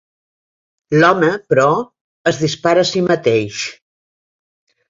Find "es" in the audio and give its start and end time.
2.33-2.41